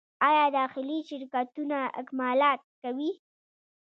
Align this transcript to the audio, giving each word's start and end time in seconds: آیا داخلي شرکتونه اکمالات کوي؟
آیا 0.27 0.45
داخلي 0.57 0.97
شرکتونه 1.09 1.77
اکمالات 2.01 2.59
کوي؟ 2.81 3.11